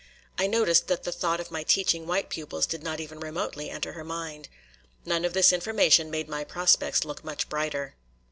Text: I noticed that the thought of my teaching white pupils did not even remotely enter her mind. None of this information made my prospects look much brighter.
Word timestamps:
I 0.39 0.47
noticed 0.47 0.87
that 0.87 1.03
the 1.03 1.11
thought 1.11 1.39
of 1.39 1.51
my 1.51 1.61
teaching 1.61 2.07
white 2.07 2.29
pupils 2.29 2.65
did 2.65 2.81
not 2.81 2.99
even 2.99 3.19
remotely 3.19 3.69
enter 3.69 3.91
her 3.93 4.03
mind. 4.03 4.49
None 5.05 5.23
of 5.23 5.33
this 5.33 5.53
information 5.53 6.09
made 6.09 6.27
my 6.27 6.43
prospects 6.43 7.05
look 7.05 7.23
much 7.23 7.49
brighter. 7.49 7.93